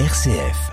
RCF. 0.00 0.72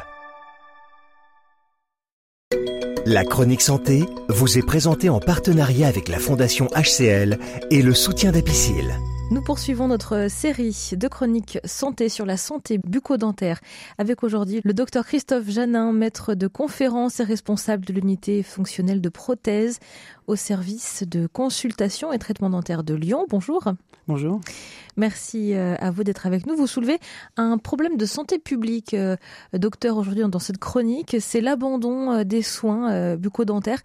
La 3.05 3.23
chronique 3.23 3.61
santé 3.61 4.03
vous 4.29 4.57
est 4.57 4.65
présentée 4.65 5.09
en 5.09 5.19
partenariat 5.19 5.87
avec 5.87 6.07
la 6.07 6.17
Fondation 6.17 6.67
HCL 6.75 7.37
et 7.69 7.83
le 7.83 7.93
soutien 7.93 8.31
d'Apicil. 8.31 8.97
Nous 9.29 9.41
poursuivons 9.43 9.87
notre 9.87 10.27
série 10.27 10.89
de 10.93 11.07
chroniques 11.07 11.59
santé 11.63 12.09
sur 12.09 12.25
la 12.25 12.35
santé 12.35 12.79
bucco-dentaire 12.79 13.61
avec 13.97 14.23
aujourd'hui 14.23 14.59
le 14.65 14.73
docteur 14.73 15.05
Christophe 15.05 15.47
Janin, 15.47 15.93
maître 15.93 16.33
de 16.33 16.47
conférence 16.47 17.19
et 17.19 17.23
responsable 17.23 17.85
de 17.85 17.93
l'unité 17.93 18.41
fonctionnelle 18.43 19.01
de 19.01 19.07
prothèse 19.07 19.79
au 20.31 20.37
service 20.37 21.03
de 21.05 21.27
consultation 21.27 22.13
et 22.13 22.17
traitement 22.17 22.49
dentaire 22.49 22.83
de 22.83 22.93
Lyon. 22.93 23.25
Bonjour. 23.29 23.65
Bonjour. 24.07 24.39
Merci 24.97 25.53
euh, 25.53 25.75
à 25.79 25.91
vous 25.91 26.03
d'être 26.03 26.25
avec 26.25 26.45
nous. 26.45 26.55
Vous 26.55 26.67
soulevez 26.67 26.99
un 27.37 27.57
problème 27.57 27.97
de 27.97 28.05
santé 28.05 28.39
publique, 28.39 28.93
euh, 28.93 29.15
docteur, 29.53 29.97
aujourd'hui 29.97 30.23
dans 30.27 30.39
cette 30.39 30.57
chronique, 30.57 31.17
c'est 31.19 31.41
l'abandon 31.41 32.11
euh, 32.11 32.23
des 32.23 32.41
soins 32.41 33.15
bucco-dentaires, 33.15 33.81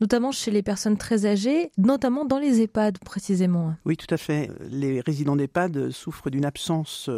notamment 0.00 0.32
chez 0.32 0.50
les 0.50 0.62
personnes 0.62 0.96
très 0.96 1.26
âgées, 1.26 1.70
notamment 1.78 2.24
dans 2.24 2.38
les 2.38 2.62
EHPAD 2.62 2.98
précisément. 2.98 3.74
Oui, 3.84 3.96
tout 3.96 4.12
à 4.12 4.16
fait. 4.16 4.50
Les 4.70 5.00
résidents 5.00 5.36
d'EHPAD 5.36 5.90
souffrent 5.90 6.30
d'une 6.30 6.44
absence 6.44 7.10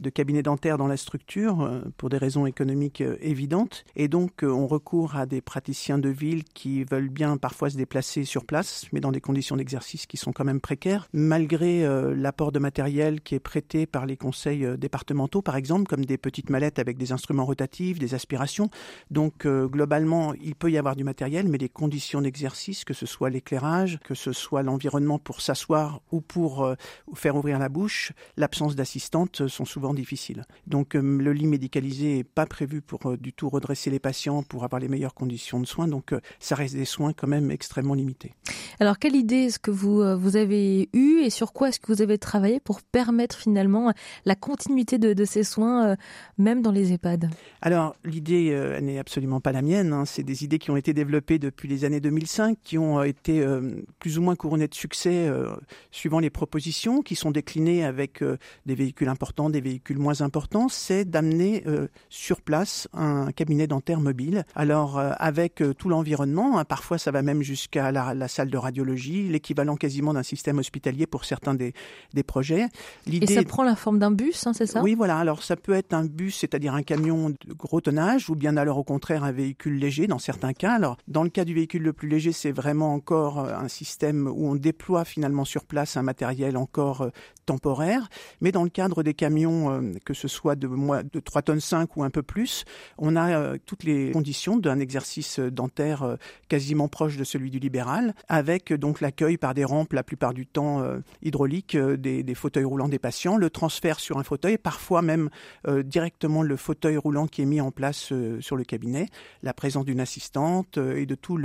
de 0.00 0.10
cabinet 0.10 0.42
dentaire 0.42 0.78
dans 0.78 0.86
la 0.86 0.96
structure 0.96 1.82
pour 1.96 2.08
des 2.08 2.18
raisons 2.18 2.46
économiques 2.46 3.02
évidentes, 3.20 3.84
et 3.96 4.08
donc 4.08 4.42
on 4.42 4.66
recourt 4.66 5.16
à 5.16 5.26
des 5.26 5.40
praticiens 5.40 5.98
de 5.98 6.08
ville 6.08 6.44
qui 6.44 6.84
veulent 6.84 7.08
bien 7.08 7.36
parfois 7.36 7.70
se 7.70 7.76
déplacer 7.76 8.21
sur 8.24 8.44
place, 8.44 8.86
mais 8.92 9.00
dans 9.00 9.12
des 9.12 9.20
conditions 9.20 9.56
d'exercice 9.56 10.06
qui 10.06 10.16
sont 10.16 10.32
quand 10.32 10.44
même 10.44 10.60
précaires, 10.60 11.08
malgré 11.12 11.82
l'apport 12.14 12.52
de 12.52 12.58
matériel 12.58 13.20
qui 13.20 13.34
est 13.34 13.40
prêté 13.40 13.86
par 13.86 14.06
les 14.06 14.16
conseils 14.16 14.64
euh, 14.64 14.76
départementaux, 14.76 15.42
par 15.42 15.56
exemple, 15.56 15.86
comme 15.86 16.04
des 16.04 16.18
petites 16.18 16.50
mallettes 16.50 16.78
avec 16.78 16.98
des 16.98 17.12
instruments 17.12 17.44
rotatifs, 17.44 17.98
des 17.98 18.14
aspirations. 18.14 18.70
Donc, 19.10 19.46
euh, 19.46 19.66
globalement, 19.66 20.34
il 20.34 20.54
peut 20.54 20.70
y 20.70 20.78
avoir 20.78 20.96
du 20.96 21.04
matériel, 21.04 21.48
mais 21.48 21.58
les 21.58 21.68
conditions 21.68 22.22
d'exercice, 22.22 22.84
que 22.84 22.94
ce 22.94 23.06
soit 23.06 23.30
l'éclairage, 23.30 23.98
que 24.04 24.14
ce 24.14 24.32
soit 24.32 24.62
l'environnement 24.62 25.18
pour 25.18 25.40
s'asseoir 25.40 26.00
ou 26.10 26.20
pour 26.20 26.64
euh, 26.64 26.74
faire 27.14 27.36
ouvrir 27.36 27.58
la 27.58 27.68
bouche, 27.68 28.12
l'absence 28.36 28.76
d'assistante 28.76 29.48
sont 29.48 29.64
souvent 29.64 29.94
difficiles. 29.94 30.44
Donc, 30.66 30.94
le 30.94 31.32
lit 31.32 31.46
médicalisé 31.46 32.16
n'est 32.16 32.24
pas 32.24 32.46
prévu 32.46 32.80
pour 32.80 33.16
du 33.18 33.32
tout 33.32 33.48
redresser 33.48 33.90
les 33.90 33.98
patients 33.98 34.42
pour 34.42 34.64
avoir 34.64 34.80
les 34.80 34.88
meilleures 34.88 35.14
conditions 35.14 35.60
de 35.60 35.66
soins. 35.66 35.88
Donc, 35.88 36.14
ça 36.38 36.54
reste 36.54 36.74
des 36.74 36.84
soins 36.84 37.12
quand 37.12 37.28
même 37.28 37.50
extrêmement 37.50 37.94
limités. 37.94 38.01
Alors, 38.80 38.98
quelle 38.98 39.16
idée 39.16 39.44
est-ce 39.44 39.58
que 39.58 39.70
vous, 39.70 40.02
vous 40.18 40.36
avez 40.36 40.88
eue 40.92 41.20
et 41.22 41.30
sur 41.30 41.52
quoi 41.52 41.68
est-ce 41.68 41.80
que 41.80 41.92
vous 41.92 42.02
avez 42.02 42.18
travaillé 42.18 42.60
pour 42.60 42.82
permettre 42.82 43.36
finalement 43.36 43.92
la 44.24 44.34
continuité 44.34 44.98
de, 44.98 45.24
ces 45.24 45.44
soins, 45.44 45.90
euh, 45.90 45.96
même 46.38 46.62
dans 46.62 46.72
les 46.72 46.92
EHPAD? 46.92 47.30
Alors, 47.60 47.94
l'idée 48.04 48.50
euh, 48.52 48.80
n'est 48.80 48.98
absolument 48.98 49.40
pas 49.40 49.52
la 49.52 49.62
mienne. 49.62 49.92
Hein. 49.92 50.04
C'est 50.04 50.22
des 50.22 50.44
idées 50.44 50.58
qui 50.58 50.70
ont 50.70 50.76
été 50.76 50.92
développées 50.92 51.38
depuis 51.38 51.68
les 51.68 51.84
années 51.84 52.00
2005, 52.00 52.58
qui 52.62 52.78
ont 52.78 53.00
euh, 53.00 53.04
été 53.04 53.44
plus 53.98 54.18
ou 54.18 54.22
moins 54.22 54.36
couronnées 54.36 54.68
de 54.68 54.74
succès 54.74 55.30
suivant 55.90 56.18
les 56.18 56.30
propositions, 56.30 57.02
qui 57.02 57.14
sont 57.14 57.30
déclinées 57.30 57.84
avec 57.84 58.22
des 58.66 58.74
véhicules 58.74 59.08
importants, 59.08 59.50
des 59.50 59.60
véhicules 59.60 59.98
moins 59.98 60.20
importants. 60.22 60.68
C'est 60.68 61.04
d'amener 61.04 61.64
sur 62.08 62.40
place 62.40 62.88
un 62.92 63.32
cabinet 63.32 63.66
dentaire 63.66 64.00
mobile. 64.00 64.44
Alors, 64.54 64.98
avec 64.98 65.62
tout 65.78 65.88
l'environnement, 65.88 66.58
hein, 66.58 66.64
parfois 66.64 66.98
ça 66.98 67.10
va 67.10 67.22
même 67.22 67.42
jusqu'à 67.42 67.91
la, 67.92 68.28
salle 68.28 68.50
de 68.50 68.58
radiologie, 68.58 69.28
l'équivalent 69.28 69.76
quasiment 69.76 70.14
d'un 70.14 70.22
système 70.22 70.58
hospitalier 70.58 71.06
pour 71.06 71.24
certains 71.24 71.54
des, 71.54 71.74
des 72.14 72.22
projets 72.22 72.68
et 73.06 73.26
ça 73.26 73.42
prend 73.44 73.62
la 73.62 73.76
forme 73.76 73.98
d'un 73.98 74.10
bus, 74.10 74.46
hein, 74.46 74.52
c'est 74.52 74.66
ça? 74.66 74.82
Oui, 74.82 74.94
voilà. 74.94 75.18
Alors 75.18 75.42
ça 75.42 75.56
peut 75.56 75.72
être 75.72 75.92
un 75.92 76.04
bus, 76.04 76.38
c'est-à-dire 76.38 76.74
un 76.74 76.82
camion 76.82 77.30
de 77.30 77.36
gros 77.54 77.80
tonnage, 77.80 78.30
ou 78.30 78.34
bien 78.34 78.56
alors 78.56 78.78
au 78.78 78.84
contraire 78.84 79.24
un 79.24 79.32
véhicule 79.32 79.78
léger 79.78 80.06
dans 80.06 80.18
certains 80.18 80.52
cas. 80.52 80.72
Alors 80.72 80.96
dans 81.08 81.22
le 81.22 81.30
cas 81.30 81.44
du 81.44 81.54
véhicule 81.54 81.82
le 81.82 81.92
plus 81.92 82.08
léger, 82.08 82.32
c'est 82.32 82.52
vraiment 82.52 82.94
encore 82.94 83.40
euh, 83.40 83.54
un 83.54 83.68
système 83.68 84.26
où 84.26 84.48
on 84.48 84.54
déploie 84.54 85.04
finalement 85.04 85.44
sur 85.44 85.64
place 85.64 85.96
un 85.96 86.02
matériel 86.02 86.56
encore 86.56 87.02
euh, 87.02 87.10
temporaire. 87.46 88.08
Mais 88.40 88.52
dans 88.52 88.64
le 88.64 88.70
cadre 88.70 89.02
des 89.02 89.14
camions, 89.14 89.70
euh, 89.70 89.92
que 90.04 90.14
ce 90.14 90.28
soit 90.28 90.56
de, 90.56 90.68
de 90.68 91.20
3 91.20 91.42
tonnes 91.42 91.60
5 91.60 91.96
ou 91.96 92.04
un 92.04 92.10
peu 92.10 92.22
plus, 92.22 92.64
on 92.98 93.16
a 93.16 93.58
toutes 93.58 93.84
les 93.84 94.10
conditions 94.10 94.56
d'un 94.56 94.78
exercice 94.78 95.38
dentaire 95.38 96.16
quasiment 96.48 96.88
proche 96.88 97.16
de 97.16 97.24
celui 97.24 97.50
du 97.50 97.58
libéral, 97.58 97.81
avec 98.28 98.72
donc 98.72 99.00
l'accueil 99.00 99.36
par 99.36 99.54
des 99.54 99.64
rampes 99.64 99.92
la 99.92 100.02
plupart 100.02 100.34
du 100.34 100.46
temps 100.46 100.82
hydrauliques 101.22 101.76
des, 101.76 102.22
des 102.22 102.34
fauteuil 102.34 102.64
roulant 102.64 102.88
des 102.88 102.98
patients, 102.98 103.36
le 103.36 103.50
transfert 103.50 104.00
sur 104.00 104.18
un 104.18 104.22
fauteuil, 104.22 104.58
parfois 104.58 105.02
même 105.02 105.30
euh, 105.68 105.82
directement 105.82 106.42
le 106.42 106.56
fauteuil 106.56 106.96
roulant 106.96 107.26
qui 107.26 107.42
est 107.42 107.46
mis 107.46 107.60
en 107.60 107.70
place 107.70 108.12
euh, 108.12 108.40
sur 108.40 108.56
le 108.56 108.64
cabinet, 108.64 109.06
la 109.42 109.54
présence 109.54 109.84
d'une 109.84 110.00
assistante 110.00 110.78
euh, 110.78 110.96
et 110.96 111.06
de 111.06 111.14
tout 111.14 111.38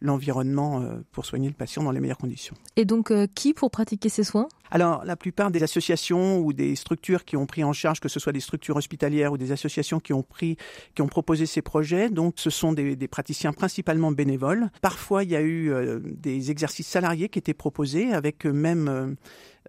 l'environnement 0.00 0.82
pour 1.10 1.26
soigner 1.26 1.48
le 1.48 1.54
patient 1.54 1.82
dans 1.82 1.90
les 1.90 2.00
meilleures 2.00 2.18
conditions. 2.18 2.54
Et 2.76 2.84
donc, 2.84 3.12
qui 3.34 3.54
pour 3.54 3.70
pratiquer 3.70 4.08
ces 4.08 4.24
soins? 4.24 4.48
Alors, 4.74 5.04
la 5.04 5.16
plupart 5.16 5.50
des 5.50 5.62
associations 5.62 6.38
ou 6.38 6.54
des 6.54 6.76
structures 6.76 7.26
qui 7.26 7.36
ont 7.36 7.44
pris 7.44 7.62
en 7.62 7.74
charge, 7.74 8.00
que 8.00 8.08
ce 8.08 8.18
soit 8.18 8.32
des 8.32 8.40
structures 8.40 8.74
hospitalières 8.74 9.30
ou 9.30 9.36
des 9.36 9.52
associations 9.52 10.00
qui 10.00 10.14
ont 10.14 10.22
pris, 10.22 10.56
qui 10.94 11.02
ont 11.02 11.08
proposé 11.08 11.44
ces 11.44 11.60
projets, 11.60 12.08
donc 12.08 12.36
ce 12.36 12.48
sont 12.48 12.72
des, 12.72 12.96
praticiens 13.06 13.52
principalement 13.52 14.12
bénévoles. 14.12 14.70
Parfois, 14.80 15.24
il 15.24 15.30
y 15.30 15.36
a 15.36 15.42
eu 15.42 15.70
des 16.02 16.50
exercices 16.50 16.86
salariés 16.86 17.28
qui 17.28 17.38
étaient 17.38 17.52
proposés 17.52 18.14
avec 18.14 18.46
même 18.46 18.88
euh, 18.88 19.14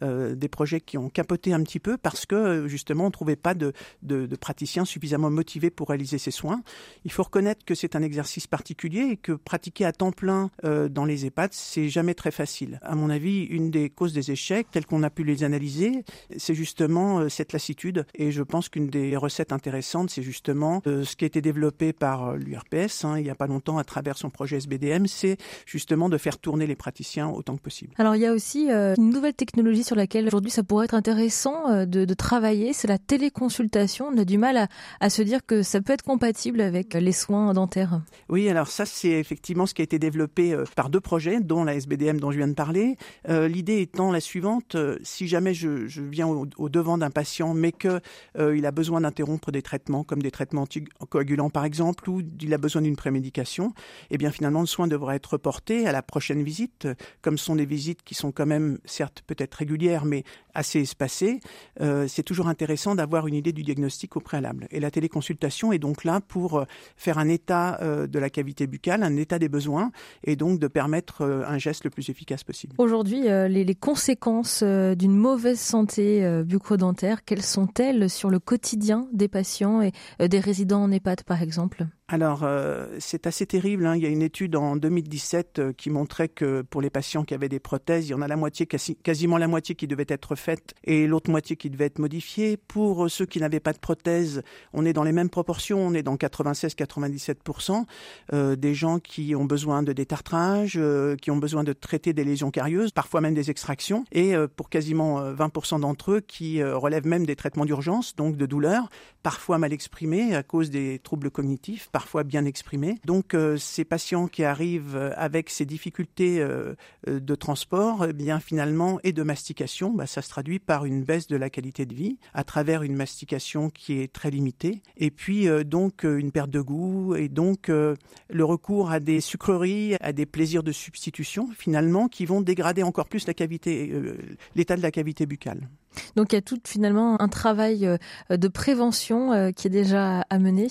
des 0.04 0.48
projets 0.48 0.82
qui 0.82 0.98
ont 0.98 1.10
capoté 1.10 1.54
un 1.54 1.64
petit 1.64 1.80
peu 1.80 1.98
parce 1.98 2.26
que 2.26 2.68
justement 2.68 3.06
on 3.06 3.08
ne 3.08 3.12
trouvait 3.12 3.36
pas 3.36 3.54
de, 3.54 3.74
de, 4.02 4.36
praticiens 4.36 4.86
suffisamment 4.86 5.30
motivés 5.30 5.70
pour 5.70 5.90
réaliser 5.90 6.18
ces 6.18 6.32
soins. 6.32 6.62
Il 7.06 7.12
faut 7.12 7.24
reconnaître 7.24 7.66
que 7.66 7.76
c'est 7.76 7.96
un 7.96 8.02
exercice 8.02 8.48
particulier 8.48 9.02
et 9.12 9.18
que 9.18 9.32
pratiquer 9.32 9.86
à 9.86 9.92
temps 9.92 10.12
plein 10.12 10.50
euh, 10.64 10.90
dans 10.90 11.06
les 11.06 11.26
EHPAD, 11.26 11.54
c'est 11.54 11.90
jamais 11.90 12.14
très 12.14 12.32
facile. 12.32 12.80
À 12.84 12.96
mon 12.96 13.10
avis, 13.10 13.44
une 13.44 13.72
des 13.72 13.90
causes 13.90 14.14
des 14.14 14.32
échecs, 14.32 14.68
telles 14.72 14.86
qu'on 14.86 15.04
a 15.04 15.10
pu 15.10 15.24
les 15.24 15.44
analyser, 15.44 16.04
c'est 16.38 16.56
justement 16.56 17.20
euh, 17.20 17.30
cette 17.30 17.54
lassitude. 17.54 18.06
Et 18.16 18.32
je 18.32 18.44
pense 18.44 18.70
qu'une 18.70 18.88
des 18.88 19.16
recettes 19.16 19.54
intéressantes, 19.54 20.10
c'est 20.10 20.24
justement 20.24 20.82
ce 20.86 21.16
qui 21.16 21.26
a 21.26 21.28
été 21.28 21.42
développé 21.42 21.94
par 21.94 22.36
l'URPS 22.36 23.06
hein, 23.06 23.18
il 23.18 23.24
n'y 23.24 23.30
a 23.30 23.36
pas 23.36 23.48
longtemps 23.48 23.78
à 23.78 23.84
travers 23.84 24.18
son 24.18 24.30
projet 24.30 24.58
SBDM, 24.58 25.06
c'est 25.08 25.38
justement 25.66 26.10
de 26.10 26.18
faire 26.18 26.38
tourner 26.38 26.68
les 26.68 26.76
praticiens 26.76 27.30
autant 27.30 27.56
que 27.56 27.62
possible. 27.62 27.94
Alors 27.98 28.16
il 28.16 28.22
y 28.22 28.26
a 28.26 28.34
aussi 28.34 28.70
une 28.70 29.10
nouvelle 29.10 29.34
technologie 29.34 29.84
sur 29.84 29.93
laquelle 29.96 30.28
aujourd'hui 30.28 30.52
ça 30.52 30.64
pourrait 30.64 30.86
être 30.86 30.94
intéressant 30.94 31.70
euh, 31.70 31.86
de, 31.86 32.14
travailler, 32.14 32.74
c'est 32.74 32.88
la 32.88 32.98
téléconsultation. 32.98 34.08
On 34.14 34.18
a 34.18 34.26
du 34.26 34.38
mal 34.38 34.68
à, 35.00 35.10
se 35.10 35.22
dire 35.22 35.46
que 35.46 35.64
ça 35.64 35.82
peut 35.82 35.94
être 35.94 36.04
compatible 36.04 36.62
avec 36.62 36.94
les 36.94 37.12
soins 37.12 37.54
dentaires. 37.54 38.02
Oui, 38.30 38.50
alors 38.50 38.68
ça 38.68 38.86
c'est 38.86 39.12
effectivement 39.12 39.66
ce 39.66 39.74
qui 39.74 39.82
a 39.82 39.84
été 39.84 40.00
développé 40.00 40.54
euh, 40.54 40.64
par 40.76 40.90
deux 40.90 41.00
projets, 41.00 41.40
dont 41.40 41.64
la 41.64 41.76
SBDM 41.76 42.20
dont 42.20 42.32
je 42.32 42.38
viens 42.38 42.48
de 42.48 42.54
parler. 42.54 42.98
Euh, 43.30 43.48
l'idée 43.48 43.82
étant 43.82 44.12
la 44.12 44.20
suivante 44.20 44.76
si 45.04 45.28
jamais 45.28 45.54
je, 45.54 45.70
viens 46.02 46.28
au, 46.28 46.70
devant 46.70 46.98
d'un 46.98 47.10
patient, 47.10 47.54
mais 47.54 47.72
que 47.72 48.00
il 48.38 48.66
a 48.66 48.72
besoin 48.72 49.02
d'interrompre 49.02 49.52
des 49.52 49.62
traitements, 49.62 50.04
comme 50.04 50.22
des 50.22 50.32
traitements 50.32 50.64
anticoagulants 50.64 51.50
par 51.50 51.66
exemple, 51.66 52.10
ou 52.10 52.22
il 52.42 52.54
a 52.54 52.58
besoin 52.58 52.82
d'une 52.82 52.96
prémédication, 52.96 53.74
eh 54.10 54.18
bien 54.18 54.32
finalement 54.32 54.62
le 54.62 54.68
soin 54.68 54.88
devrait 54.88 55.16
être 55.16 55.34
reporté 55.34 55.88
à 55.88 55.92
la 55.92 56.02
prochaine 56.02 56.44
visite, 56.44 56.88
comme 57.22 57.38
ce 57.38 57.46
sont 57.46 57.56
des 57.56 57.66
visites 57.66 58.04
qui 58.04 58.16
sont 58.16 58.32
quand 58.32 58.46
même 58.46 58.78
certes 58.86 59.24
peut-être 59.28 59.56
régulières 59.56 59.83
mais 60.06 60.24
assez 60.54 60.82
espacée, 60.82 61.40
euh, 61.82 62.08
c'est 62.08 62.24
toujours 62.24 62.48
intéressant 62.48 62.96
d'avoir 62.96 63.28
une 63.28 63.36
idée 63.36 63.52
du 63.52 63.64
diagnostic 63.64 64.16
au 64.16 64.20
préalable. 64.20 64.68
Et 64.72 64.80
la 64.80 64.92
téléconsultation 64.92 65.74
est 65.74 65.80
donc 65.80 66.04
là 66.04 66.22
pour 66.22 66.60
euh, 66.60 66.66
faire 66.96 67.18
un 67.18 67.28
état 67.28 67.80
euh, 67.82 68.08
de 68.08 68.20
la 68.20 68.30
cavité 68.30 68.68
buccale, 68.68 69.04
un 69.04 69.16
état 69.16 69.40
des 69.40 69.50
besoins, 69.50 69.92
et 70.24 70.36
donc 70.36 70.60
de 70.60 70.68
permettre 70.68 71.24
un 71.24 71.58
geste 71.58 71.84
le 71.84 71.90
plus 71.90 72.10
efficace 72.10 72.44
possible. 72.44 72.76
Aujourd'hui, 72.78 73.24
les, 73.24 73.76
conséquences 73.76 74.64
d'une 74.64 75.16
mauvaise 75.16 75.60
santé 75.60 76.44
bucco-dentaire, 76.44 77.26
quelles 77.26 77.42
sont-elles 77.42 78.10
sur 78.10 78.30
le 78.30 78.40
quotidien 78.40 79.08
des 79.12 79.28
patients 79.28 79.82
et 79.82 79.92
des 80.28 80.40
résidents 80.40 80.84
en 80.84 80.92
EHPAD, 80.92 81.24
par 81.24 81.42
exemple? 81.42 81.88
Alors, 82.14 82.44
euh, 82.44 82.86
c'est 83.00 83.26
assez 83.28 83.48
terrible. 83.48 83.88
Hein. 83.88 83.96
Il 83.96 84.04
y 84.04 84.06
a 84.06 84.10
une 84.10 84.22
étude 84.22 84.56
en 84.56 84.76
2017 84.76 85.60
euh, 85.60 85.74
qui 85.74 85.90
montrait 85.90 86.28
que 86.28 86.62
pour 86.62 86.80
les 86.82 86.90
patients 86.90 87.24
qui 87.24 87.34
avaient 87.34 87.50
des 87.50 87.60
prothèses, 87.60 88.08
il 88.08 88.12
y 88.12 88.14
en 88.14 88.22
a 88.22 88.28
la 88.28 88.36
moitié, 88.36 88.68
quasiment 88.68 89.40
la 89.40 89.48
moitié 89.48 89.74
qui 89.74 89.88
devait 89.88 90.06
être 90.08 90.36
et 90.84 91.08
l'autre 91.08 91.30
moitié 91.30 91.56
qui 91.56 91.70
devait 91.70 91.86
être 91.86 92.00
modifiée. 92.00 92.58
Pour 92.58 93.10
ceux 93.10 93.26
qui 93.26 93.40
n'avaient 93.40 93.60
pas 93.60 93.74
de 93.74 93.78
prothèse, 93.78 94.42
on 94.74 94.86
est 94.86 94.94
dans 94.94 95.04
les 95.04 95.12
mêmes 95.12 95.30
proportions. 95.30 95.80
On 95.80 95.94
est 95.94 96.04
dans 96.04 96.16
96-97% 96.16 97.86
euh, 98.34 98.56
des 98.56 98.74
gens 98.74 99.00
qui 99.00 99.36
ont 99.36 99.46
besoin 99.46 99.84
de 99.84 99.94
détartrage, 99.94 100.80
qui 101.22 101.32
ont 101.32 101.38
besoin 101.38 101.64
de 101.64 101.74
traiter 101.74 102.14
des 102.14 102.24
lésions 102.24 102.52
carieuses, 102.52 102.92
parfois 102.92 103.22
même 103.22 103.34
des 103.34 103.50
extractions. 103.50 104.06
Et 104.12 104.34
pour 104.56 104.70
quasiment 104.70 105.34
20% 105.34 105.82
d'entre 105.82 106.14
eux 106.14 106.20
qui 106.20 106.64
relèvent 106.64 107.08
même 107.08 107.26
des 107.26 107.36
traitements 107.36 107.66
d'urgence, 107.66 108.16
donc 108.16 108.38
de 108.38 108.46
douleurs, 108.46 108.90
parfois 109.22 109.58
mal 109.58 109.74
exprimées 109.74 110.36
à 110.36 110.44
cause 110.44 110.70
des 110.70 111.00
troubles 111.00 111.32
cognitifs 111.32 111.90
parfois 111.92 112.24
bien 112.24 112.46
exprimé. 112.46 113.00
Donc 113.06 113.34
euh, 113.34 113.58
ces 113.58 113.86
patients 113.86 114.28
qui 114.28 114.44
arrivent 114.44 115.14
avec 115.16 115.50
ces 115.50 115.66
difficultés 115.66 116.42
euh, 116.42 116.74
euh, 117.08 117.20
de 117.20 117.36
transport, 117.36 118.06
eh 118.06 118.14
bien 118.14 118.40
finalement 118.40 119.00
et 119.04 119.14
de 119.14 119.24
mastication, 119.24 119.92
bah, 119.92 120.08
ça 120.08 120.22
se 120.22 120.30
traduit 120.34 120.58
par 120.58 120.86
une 120.86 121.04
baisse 121.04 121.28
de 121.28 121.36
la 121.36 121.52
qualité 121.52 121.86
de 121.86 121.94
vie 121.94 122.18
à 122.34 122.44
travers 122.44 122.82
une 122.82 122.96
mastication 122.96 123.70
qui 123.70 124.02
est 124.02 124.12
très 124.12 124.32
limitée 124.32 124.82
et 124.98 125.12
puis 125.12 125.48
donc 125.64 126.06
une 126.06 126.32
perte 126.32 126.50
de 126.50 126.60
goût 126.60 127.14
et 127.14 127.30
donc 127.30 127.68
le 127.68 128.44
recours 128.44 128.90
à 128.90 129.00
des 129.00 129.22
sucreries, 129.22 129.96
à 130.02 130.12
des 130.12 130.26
plaisirs 130.26 130.64
de 130.64 130.72
substitution 130.72 131.50
finalement 131.56 132.08
qui 132.08 132.26
vont 132.26 132.42
dégrader 132.42 132.82
encore 132.82 133.08
plus 133.10 133.28
l'état 133.28 134.76
de 134.76 134.82
la 134.82 134.90
cavité 134.90 135.28
buccale. 135.28 135.70
Donc 136.16 136.32
il 136.32 136.36
y 136.36 136.38
a 136.38 136.42
tout 136.42 136.60
finalement 136.66 137.22
un 137.22 137.28
travail 137.28 137.86
euh, 137.86 137.98
de 138.30 138.48
prévention 138.48 139.34
euh, 139.34 139.52
qui 139.52 139.68
est 139.68 139.72
déjà 139.72 140.22
à 140.30 140.40
mener. 140.40 140.68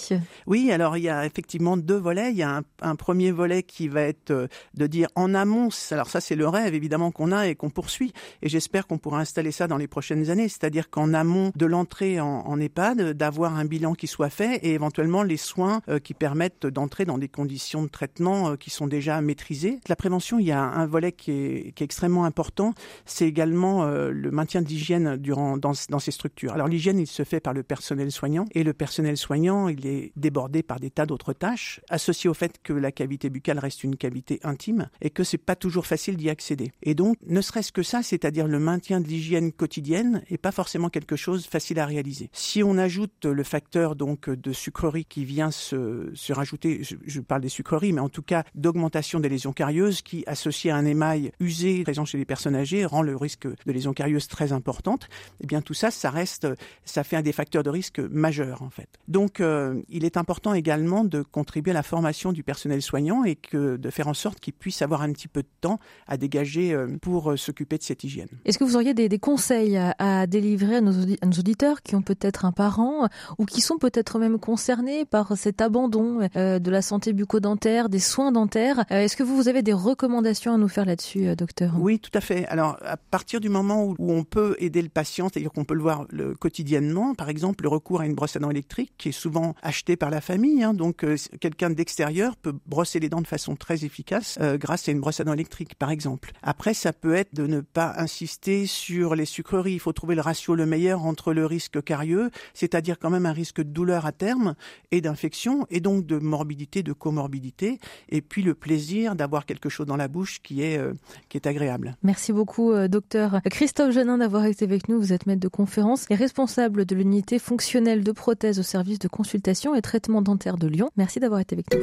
Oui, 0.46 0.70
alors 0.72 0.96
il 0.96 1.04
y 1.04 1.08
a 1.08 1.26
effectivement 1.26 1.76
deux 1.76 1.96
volets. 1.96 2.30
Il 2.30 2.36
y 2.36 2.42
a 2.42 2.62
un, 2.80 2.96
premier 2.96 3.30
volet 3.30 3.62
qui 3.62 3.88
va 3.88 4.02
être 4.02 4.30
euh, 4.30 4.46
de 4.74 4.86
dire 4.86 5.08
en 5.14 5.34
amont. 5.34 5.68
Alors 5.90 6.08
ça 6.08 6.20
c'est 6.20 6.36
le 6.36 6.48
rêve 6.48 6.74
évidemment 6.74 7.10
qu'on 7.10 7.32
a 7.32 7.48
et 7.48 7.54
qu'on 7.54 7.70
poursuit. 7.70 8.12
Et 8.42 8.48
j'espère 8.48 8.86
qu'on 8.86 8.98
pourra 8.98 9.20
installer 9.20 9.52
ça 9.52 9.66
dans 9.66 9.76
les 9.76 9.88
prochaines 9.88 10.30
années. 10.30 10.48
C'est-à-dire 10.48 10.90
qu'en 10.90 11.14
amont 11.14 11.52
de 11.56 11.66
l'entrée 11.66 12.20
en, 12.20 12.60
EHPAD, 12.60 13.12
d'avoir 13.14 13.56
un 13.56 13.64
bilan 13.64 13.94
qui 13.94 14.06
soit 14.06 14.30
fait 14.30 14.56
et 14.56 14.74
éventuellement 14.74 15.22
les 15.22 15.36
soins 15.36 15.80
qui 16.04 16.14
permettent 16.14 16.66
d'entrer 16.66 17.04
dans 17.04 17.18
des 17.18 17.28
conditions 17.28 17.82
de 17.82 17.88
traitement 17.88 18.56
qui 18.56 18.70
sont 18.70 18.86
déjà 18.86 19.20
maîtrisées. 19.20 19.80
La 19.88 19.96
prévention, 19.96 20.38
il 20.38 20.46
y 20.46 20.52
a 20.52 20.62
un 20.62 20.86
volet 20.86 21.12
qui 21.12 21.30
est, 21.30 21.72
qui 21.74 21.82
est 21.82 21.86
extrêmement 21.86 22.24
important. 22.24 22.74
C'est 23.04 23.26
également 23.26 23.84
le 23.86 24.30
maintien 24.30 24.62
de 24.62 24.68
durant 25.16 25.56
dans, 25.56 25.72
dans 25.88 25.98
ces 25.98 26.10
structures. 26.10 26.52
Alors 26.52 26.68
l'hygiène, 26.68 26.98
il 26.98 27.06
se 27.06 27.24
fait 27.24 27.40
par 27.40 27.52
le 27.52 27.62
personnel 27.62 28.10
soignant 28.10 28.44
et 28.52 28.62
le 28.62 28.72
personnel 28.72 29.16
soignant, 29.16 29.68
il 29.68 29.86
est 29.86 30.12
débordé 30.16 30.62
par 30.62 30.80
des 30.80 30.90
tas 30.90 31.06
d'autres 31.06 31.32
tâches 31.32 31.80
associées 31.90 32.30
au 32.30 32.34
fait 32.34 32.60
que 32.62 32.72
la 32.72 32.92
cavité 32.92 33.30
buccale 33.30 33.58
reste 33.58 33.84
une 33.84 33.96
cavité 33.96 34.40
intime 34.42 34.88
et 35.00 35.10
que 35.10 35.24
c'est 35.24 35.38
pas 35.38 35.56
toujours 35.56 35.86
facile 35.86 36.16
d'y 36.16 36.30
accéder. 36.30 36.72
Et 36.82 36.94
donc, 36.94 37.16
ne 37.26 37.40
serait-ce 37.40 37.72
que 37.72 37.82
ça, 37.82 38.02
c'est-à-dire 38.02 38.46
le 38.46 38.58
maintien 38.58 39.00
de 39.00 39.06
l'hygiène 39.06 39.52
quotidienne, 39.52 40.22
est 40.28 40.38
pas 40.38 40.52
forcément 40.52 40.88
quelque 40.88 41.16
chose 41.16 41.46
facile 41.46 41.78
à 41.78 41.86
réaliser. 41.86 42.30
Si 42.32 42.62
on 42.62 42.78
ajoute 42.78 43.24
le 43.24 43.42
facteur 43.42 43.96
donc 43.96 44.30
de 44.30 44.52
sucrerie 44.52 45.04
qui 45.04 45.24
vient 45.24 45.50
se, 45.50 46.10
se 46.14 46.32
rajouter, 46.32 46.82
je, 46.82 47.20
parle 47.20 47.42
des 47.42 47.48
sucreries, 47.48 47.92
mais 47.92 48.00
en 48.00 48.08
tout 48.08 48.22
cas 48.22 48.44
d'augmentation 48.54 49.20
des 49.20 49.28
lésions 49.28 49.52
carieuses 49.52 50.02
qui, 50.02 50.24
associé 50.26 50.70
à 50.70 50.76
un 50.76 50.84
émail 50.84 51.32
usé 51.40 51.82
présent 51.82 52.04
chez 52.04 52.18
les 52.18 52.24
personnes 52.24 52.56
âgées, 52.56 52.84
rend 52.84 53.02
le 53.02 53.16
risque 53.16 53.46
de 53.46 53.72
lésions 53.72 53.92
carieuses 53.92 54.28
très 54.28 54.52
important 54.52 54.98
eh 55.40 55.46
bien 55.46 55.60
tout 55.60 55.74
ça, 55.74 55.90
ça 55.90 56.10
reste, 56.10 56.46
ça 56.84 57.04
fait 57.04 57.16
un 57.16 57.22
des 57.22 57.32
facteurs 57.32 57.62
de 57.62 57.70
risque 57.70 57.98
majeurs 57.98 58.62
en 58.62 58.70
fait. 58.70 58.88
Donc 59.08 59.40
euh, 59.40 59.80
il 59.88 60.04
est 60.04 60.16
important 60.16 60.54
également 60.54 61.04
de 61.04 61.22
contribuer 61.22 61.72
à 61.72 61.74
la 61.74 61.82
formation 61.82 62.32
du 62.32 62.42
personnel 62.42 62.82
soignant 62.82 63.24
et 63.24 63.36
que 63.36 63.76
de 63.76 63.90
faire 63.90 64.08
en 64.08 64.14
sorte 64.14 64.40
qu'il 64.40 64.52
puisse 64.52 64.82
avoir 64.82 65.02
un 65.02 65.12
petit 65.12 65.28
peu 65.28 65.42
de 65.42 65.48
temps 65.60 65.78
à 66.06 66.16
dégager 66.16 66.72
euh, 66.72 66.96
pour 67.00 67.32
euh, 67.32 67.36
s'occuper 67.36 67.78
de 67.78 67.82
cette 67.82 68.04
hygiène. 68.04 68.28
Est-ce 68.44 68.58
que 68.58 68.64
vous 68.64 68.76
auriez 68.76 68.94
des, 68.94 69.08
des 69.08 69.18
conseils 69.18 69.76
à, 69.76 69.94
à, 69.98 70.26
délivrer 70.26 70.76
à 70.76 70.80
nos, 70.80 70.92
à 70.92 71.26
nos, 71.26 71.32
auditeurs 71.32 71.82
qui 71.82 71.94
ont 71.96 72.02
peut-être 72.02 72.44
un 72.44 72.52
parent 72.52 73.08
ou 73.38 73.46
qui 73.46 73.60
sont 73.60 73.78
peut-être 73.78 74.18
même 74.18 74.38
concernés 74.38 75.04
par 75.04 75.36
cet 75.36 75.60
abandon 75.60 76.28
euh, 76.36 76.58
de 76.58 76.70
la 76.70 76.82
santé 76.82 77.12
bucco-dentaire, 77.12 77.88
des 77.88 77.98
soins 77.98 78.32
dentaires? 78.32 78.84
Est-ce 78.90 79.16
que 79.16 79.22
vous, 79.22 79.36
vous 79.36 79.48
avez 79.48 79.62
des 79.62 79.72
recommandations 79.72 80.54
à 80.54 80.58
nous 80.58 80.68
faire 80.68 80.84
là-dessus, 80.84 81.34
docteur? 81.36 81.74
Oui, 81.78 81.98
tout 81.98 82.10
à 82.14 82.20
fait. 82.20 82.46
Alors 82.46 82.76
à 82.84 82.96
partir 82.96 83.40
du 83.40 83.48
moment 83.48 83.84
où, 83.84 83.94
où 83.98 84.12
on 84.12 84.24
peut 84.24 84.56
aider 84.58 84.82
le 84.82 84.88
patient, 84.92 85.28
c'est-à-dire 85.28 85.52
qu'on 85.52 85.64
peut 85.64 85.74
le 85.74 85.82
voir 85.82 86.06
quotidiennement. 86.38 87.14
Par 87.14 87.28
exemple, 87.28 87.64
le 87.64 87.68
recours 87.68 88.00
à 88.00 88.06
une 88.06 88.14
brosse 88.14 88.36
à 88.36 88.38
dents 88.38 88.50
électrique 88.50 88.92
qui 88.98 89.08
est 89.08 89.12
souvent 89.12 89.54
achetée 89.62 89.96
par 89.96 90.10
la 90.10 90.20
famille. 90.20 90.62
Hein, 90.62 90.74
donc, 90.74 91.04
euh, 91.04 91.16
quelqu'un 91.40 91.70
d'extérieur 91.70 92.36
peut 92.36 92.54
brosser 92.66 93.00
les 93.00 93.08
dents 93.08 93.20
de 93.20 93.26
façon 93.26 93.56
très 93.56 93.84
efficace 93.84 94.38
euh, 94.40 94.56
grâce 94.56 94.88
à 94.88 94.92
une 94.92 95.00
brosse 95.00 95.20
à 95.20 95.24
dents 95.24 95.32
électrique, 95.32 95.74
par 95.74 95.90
exemple. 95.90 96.32
Après, 96.42 96.74
ça 96.74 96.92
peut 96.92 97.14
être 97.14 97.34
de 97.34 97.46
ne 97.46 97.60
pas 97.60 97.94
insister 97.96 98.66
sur 98.66 99.14
les 99.14 99.24
sucreries. 99.24 99.74
Il 99.74 99.80
faut 99.80 99.92
trouver 99.92 100.14
le 100.14 100.20
ratio 100.20 100.54
le 100.54 100.66
meilleur 100.66 101.04
entre 101.04 101.32
le 101.32 101.46
risque 101.46 101.82
carieux, 101.82 102.30
c'est-à-dire 102.54 102.98
quand 102.98 103.10
même 103.10 103.26
un 103.26 103.32
risque 103.32 103.58
de 103.58 103.70
douleur 103.70 104.06
à 104.06 104.12
terme 104.12 104.54
et 104.90 105.00
d'infection, 105.00 105.66
et 105.70 105.80
donc 105.80 106.06
de 106.06 106.18
morbidité, 106.18 106.82
de 106.82 106.92
comorbidité, 106.92 107.78
et 108.08 108.20
puis 108.20 108.42
le 108.42 108.54
plaisir 108.54 109.16
d'avoir 109.16 109.46
quelque 109.46 109.68
chose 109.68 109.86
dans 109.86 109.96
la 109.96 110.08
bouche 110.08 110.40
qui 110.42 110.62
est, 110.62 110.78
euh, 110.78 110.92
qui 111.28 111.36
est 111.36 111.46
agréable. 111.46 111.96
Merci 112.02 112.32
beaucoup, 112.32 112.72
docteur 112.88 113.40
Christophe 113.50 113.92
Genin, 113.92 114.18
d'avoir 114.18 114.44
été 114.44 114.64
avec 114.64 114.81
nous. 114.88 115.00
Vous 115.00 115.12
êtes 115.12 115.26
maître 115.26 115.40
de 115.40 115.48
conférence 115.48 116.06
et 116.10 116.14
responsable 116.14 116.84
de 116.84 116.94
l'unité 116.94 117.38
fonctionnelle 117.38 118.04
de 118.04 118.12
prothèse 118.12 118.58
au 118.58 118.62
service 118.62 118.98
de 118.98 119.08
consultation 119.08 119.74
et 119.74 119.82
traitement 119.82 120.22
dentaire 120.22 120.56
de 120.56 120.66
Lyon. 120.66 120.90
Merci 120.96 121.20
d'avoir 121.20 121.40
été 121.40 121.54
avec 121.54 121.66
nous. 121.74 121.80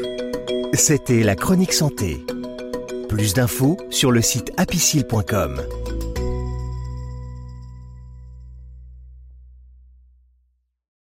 C'était 0.73 1.23
la 1.23 1.35
chronique 1.35 1.73
santé. 1.73 2.25
Plus 3.07 3.33
d'infos 3.33 3.77
sur 3.89 4.11
le 4.11 4.21
site 4.21 4.51
apicile.com. 4.57 5.61